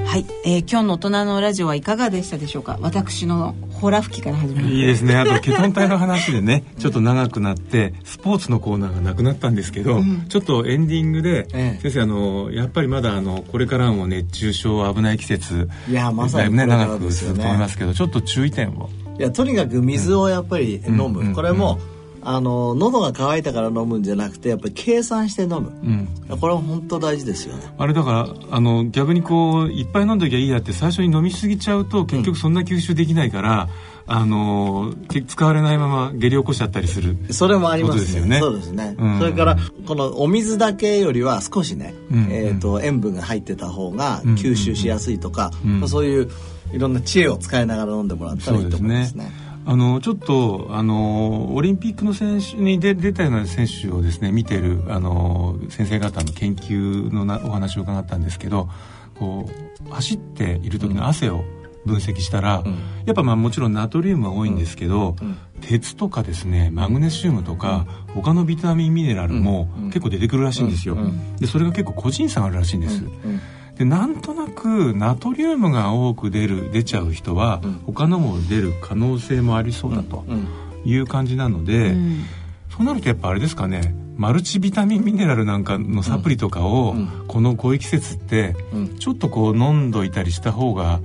[0.09, 2.79] はい、えー今日の大人のラジオはいかがでしたでしょうか？
[2.81, 5.15] 私のホラ吹きから始まりいいですね。
[5.15, 11.81] あと、ケトン体の話でね、 ちょっと長くなって、スポーツのコーナーがなくなったんですけど、ちょっとエンディングで、ええ。
[11.83, 17.35] 先生、あの、やっぱりまだ、あの、これからも熱中症危ない季節、いやまさにこれから長くですよね。
[17.35, 18.89] すると思いますけど、ちょっと注意点を。
[19.19, 21.35] いやとにかく水をやっぱり飲む、うん。
[21.35, 21.79] これも、
[22.31, 25.73] あの喉が渇いたから飲むんじゃなくてやっぱり計算して飲む、
[26.29, 26.39] うん。
[26.39, 27.63] これは本当大事ですよね。
[27.79, 33.71] あれだから、あの、逆にこう、いっぱい飲んどきゃいいやって最初に飲みすぎちゃうと、結局そんな吸収できないから、
[34.07, 37.17] あの、け使われないまま下痢起こしちゃったりする。
[37.31, 38.41] それもありますよね。
[38.41, 39.19] そうですね、うん。
[39.19, 42.29] それからこのお水だけよりは少しね、うん。
[42.31, 44.35] えー、と塩分が入ってた方がうん。
[44.35, 45.81] 吸収しやすいとか、うん。
[45.81, 46.31] まあそういう
[46.73, 49.48] いろんな知恵を使いながら飲んでもらったらいいと思いますね。
[49.71, 58.71] あのちょっとあのオリンピックの選手に出出たような選手をですね見てるあの先生方の研究のなお話を伺ったんですけど
[59.19, 59.47] こ
[59.87, 61.45] う走っている時の汗を
[61.85, 62.65] 分析したら、
[63.07, 65.17] やっぱまあもちろんナトリウムは多いんですけど、
[65.61, 70.99] 鉄とかですねマグネシウムとか、他のビタミンミネラルも結構出てくるらしいんですよ、
[71.39, 73.05] でそれが結構個人差があるらしいんです、
[73.79, 80.25] でなんとなくナトリウムが多く出る出ちゃう人は、他のも出る可能性もありそうだと
[80.85, 81.95] いう感じなので、
[82.77, 86.97] そうなるとやっぱあれですかねマルチビタミンミネラルなんかのサプリとかを、
[87.29, 88.57] このこういう季節って、
[88.99, 90.99] ちょっとこう飲んどいたりした方が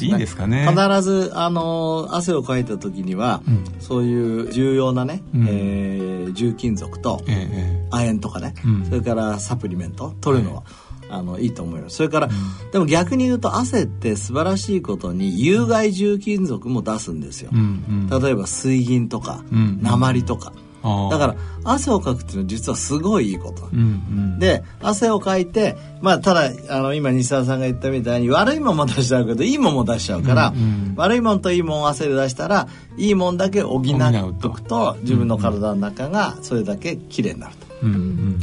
[0.00, 0.68] いいですかね？
[0.68, 3.42] 必ず、あのー汗をかいた時には、
[3.80, 5.46] そういう重要なね、うん。
[5.48, 8.84] えー重金属とええ亜鉛とかね、うん。
[8.84, 10.62] それからサプリメント取るのは、
[11.10, 11.96] あのいいと思います。
[11.96, 12.28] それから、
[12.72, 18.22] でも逆に言うと汗って素晴らしいことに有害重金属も出すんですよ、うんうん。
[18.22, 20.52] 例えば水銀とか、うん鉛とか。
[20.82, 24.38] だから汗をかくっていうのは実はすごいいいこと、うんうん。
[24.38, 30.54] で汗をかいてまあただあの今西澤さんが言ったみたいに悪いもんも出しちゃうけどいいもんも出しちゃうから、
[30.96, 37.69] 悪いもんといいもんを汗で出したらいいもんだけ補っとくと自分の体の中がそれだけ綺麗になると、うんうん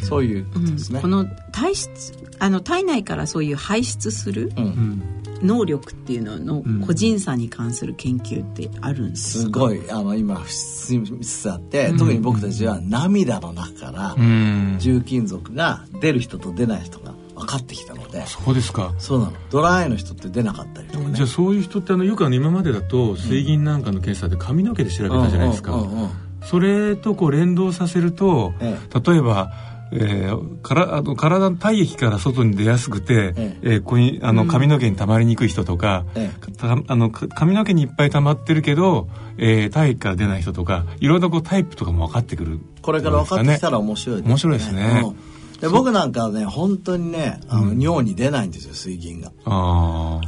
[0.04, 1.02] そういうことですね。
[1.02, 5.02] この体質あの体内からそういう排出するうん。
[5.44, 9.82] 能力っていうのの個人差に関する研究ってあるんですか、すごい。
[9.92, 14.78] あの今進みつつあって、特に僕たちは涙の中からうん。
[14.80, 18.94] 重金属が出る人と出ない人が分かってきたのでそうですか。
[18.98, 19.34] そうなの。
[19.52, 21.14] ドライアイの人って出なかったりとかね。
[21.14, 26.10] じゃあそういう人ってあのよくあの今までだと水銀なんかの検査で髪の毛で調べたじゃないですか、うんうんうんうん
[26.50, 29.52] それとこう連動させると、え例えば、
[29.92, 33.68] えーからあの体の体液から外に出やすくて、ええ。
[33.78, 39.08] ーここにあの髪の毛に溜まりにくい人とか、えたあのか髪の毛にいっぱい溜まってるけど、
[39.38, 44.30] えー体液から出ない人とかいろんなこうタイプとかも分かってくるこれから分かってきたら面白いですね。
[44.30, 45.02] 面白いですね。
[45.06, 49.32] うんで僕なんかはね本当にねあの、尿に出ないんですよ水銀が。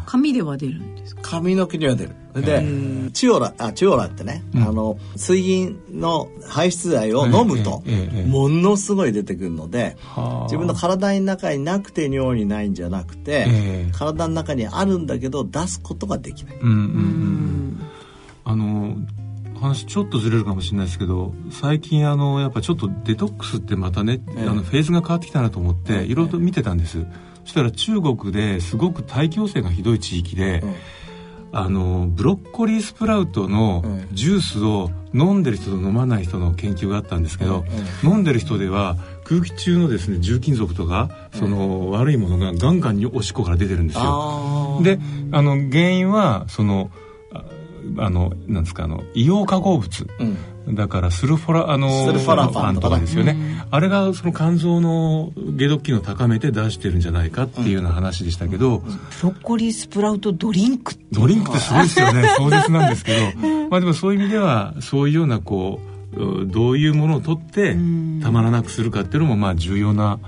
[0.06, 1.22] 髪では出るんですか？
[1.24, 2.16] 髪の毛には出る。
[2.34, 2.64] で
[3.14, 4.64] チオラあチオラってね、うん。
[4.64, 7.84] あの水銀の排出剤を飲むと、
[8.28, 10.44] ものすごい出てくるので、はあ。
[10.46, 13.92] 自分の体の中になくて尿にないんじゃなくて、ええ。
[13.92, 16.60] 体の中にあるんだけど出すことができない。
[16.60, 16.76] うんうん。
[16.76, 17.80] うん。
[18.46, 18.96] あの
[19.60, 24.42] 話ちょっとずれるかもしれないですけど最近あのやっぱちょっとデトックスってまたね、ええ。
[24.48, 26.04] あのフェーズが変わってきたなと思って、ええ。
[26.06, 27.06] いろいろと見てたんです。
[27.44, 30.76] そしたら中国ですごく大気汚染がひどい地域で、うん
[31.52, 34.08] あのブロッコリースプラウトのええ。
[34.14, 44.80] ジュースを飲んでる人と飲まない人の研究があったんですけど、え飲んでる人では空気中のですね重金属とかその悪いものがガンガンにおしっこから出てるんですよ。
[44.84, 45.00] で
[45.32, 46.92] あの原因はその
[47.98, 50.08] ああのなんですかあの硫黄化合物。
[50.20, 50.76] うん。
[50.76, 53.00] だからスルフォラあのスルフォラファンとか。
[53.00, 53.36] ですよね、
[53.72, 58.92] あれがその肝臓の解毒機能を高めて出してるんじゃないかっていうような話でしたけど、ブ
[59.24, 62.28] ロッコリースプラウトドリンクってドリンクってすごいですよね。
[62.38, 63.48] 壮絶なんですけど。
[63.70, 65.90] まあでもそういう意味ではそういうようなこう
[66.44, 67.76] うどういうものを取って
[68.22, 70.20] たまらなくするかっていうのもまあ重要な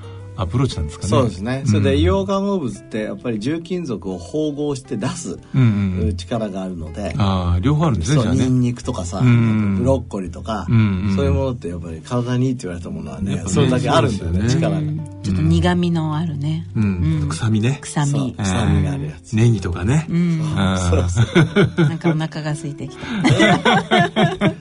[0.41, 1.10] アプローチなんですかね。
[1.10, 1.63] そうですね。
[1.65, 6.17] それでうん硫黄化合物ってやっぱり重金属を縫合して出すうんうんうん。
[6.17, 8.41] 力があるので、ああ両方あるんですねじゃあね。
[8.41, 13.43] そうニンニクとかさ、うんブロッコリーとか、うんうんそういうものってやっぱり体にいいって言われたものはねね。
[13.47, 14.82] それだけあるんだよねそうですよ力が、
[15.23, 17.25] ちょっと苦味のあるね、うん。
[17.30, 17.80] 臭みね。
[17.82, 20.41] 臭そうみ臭みがあるやつ、ネギとかね、うん。
[20.56, 21.88] あー。
[21.88, 23.06] なんかお腹が空いてきた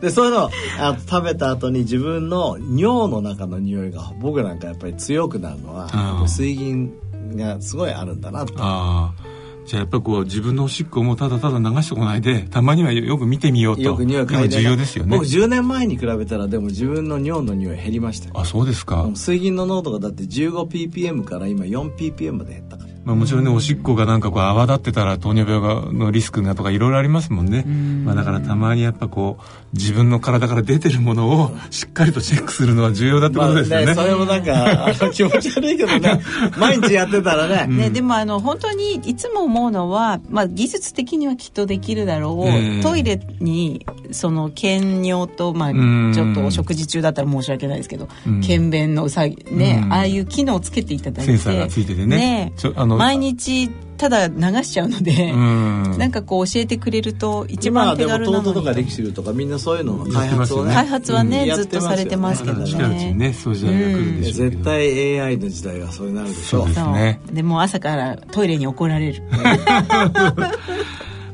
[0.00, 6.92] でそういうのをあ食べた後に自分の尿の中の匂いが僕なんかやっぱり強くなるのは、水銀
[7.36, 8.54] がすごいあるんだなと。
[8.58, 9.30] ああ。
[9.66, 13.82] じゃあやっぱりこう自分のおしっこもただただ流してこないでたまにはよく見てみようと。
[13.82, 15.16] よく匂い嗅いで重要ですよね。
[15.16, 18.32] 僕10年前に比べたらでも自分の尿の匂い減りましたよ。
[18.36, 27.64] あそうですか、水銀の濃度がだって 15ppm から今 4ppm まで減ったからまあ、もちろんねおしっこがなんかこう泡立ってたら糖尿病がのリスクがとかいろいろありますもんね。
[28.04, 34.52] まあ、だからたまにやっぱこう自分の体から出てるものをしっかりとチェックするのは重要だってことですよね,、まあそれもなんか
[34.86, 36.20] あの気持ち悪いけどね。
[36.58, 42.80] 毎日やってたらね、ね、でもあの本当にいつも思うのは、まあ、技術的にはきっとできるだろう、うん。
[42.82, 48.40] トイレにその検尿と、まあ、んちょっとお食事中だったら申し訳ないですけど、うん。
[48.40, 55.98] 検便のうさぎね、うんああいう機能をつけていただいてセンサーがついててねちょあの毎日ただ流しちゃうので、うん。
[55.98, 58.44] なんかこう教えてくれると一番手軽なのに。
[58.44, 67.20] トとかレキシルとかみんなそういうのの開発をね開発はね、うんずっとされてますけどまだ近いうちにねそういう時代が来るんでしょうけど、絶対 AI の時代はそうなるでしょそうですね。
[67.26, 67.34] そう。
[67.36, 69.22] でもう朝からトイレに怒られる。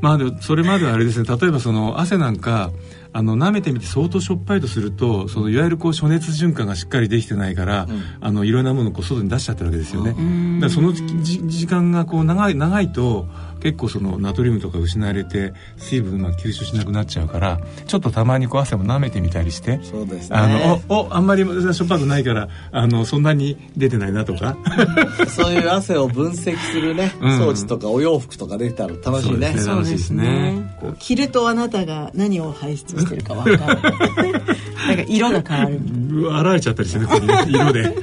[0.00, 1.36] まあでもそれまではあれですね。
[1.40, 2.72] 例えばその汗なんか
[3.16, 7.86] あの舐めてみて相当しょっぱいとするとそのいわゆるこう暑熱循環がしっかりできてないから、
[8.20, 13.26] あのいろんなものをこう外に出しちゃってるわけですよね、だその時間がこう長い長いと
[13.66, 20.36] 結結構そのナトリウムとか失われて水分が吸収しなくなっちゃうからちょっとたまにこう汗も舐めてみたりしてそうですね。
[20.36, 24.56] あのおおあんまりしょっぱくないからあのそんなに出てないなとか。
[25.28, 27.38] そういう汗を分析するね、 うん。
[27.38, 29.54] 装置とかお洋服とかできたら楽しいね。
[29.56, 29.74] そうですね。
[29.74, 30.76] 楽しいですね。
[30.80, 35.80] こう着るとあなたが何を排出してるか分かる なんか色が変わる
[36.12, 37.96] うわ洗われちゃったりしてねこれね色で。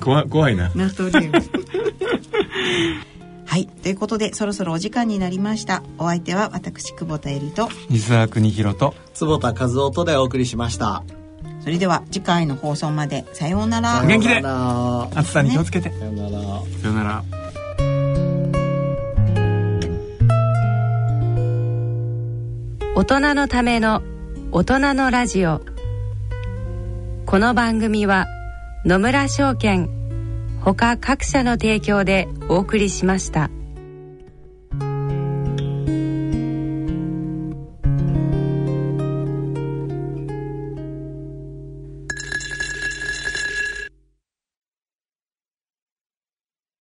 [0.00, 0.70] 怖怖いな。
[0.74, 1.32] ナトリウム
[3.48, 3.66] はい。
[3.66, 5.82] ということでそろそろお時間になりました。
[5.96, 11.02] お相手は私久保田恵里と西澤邦弘と坪田和夫とでお送りしました。
[11.60, 14.04] それでは次回の放送までさようなら。
[14.04, 15.20] 元気でさよなら。
[15.20, 16.30] 暑さに気をつけて、さよなら。
[16.30, 17.24] さよなら。
[22.94, 24.02] 大人のための
[24.52, 25.62] 大人のラジオ。
[27.24, 28.26] この番組は
[28.84, 29.97] 野村証券
[30.64, 33.50] 他各社の提供でお送りしました。